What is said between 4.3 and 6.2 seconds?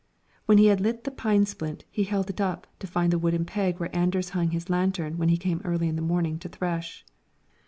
his lantern when he came early in the